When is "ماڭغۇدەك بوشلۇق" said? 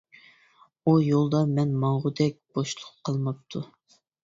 1.85-2.91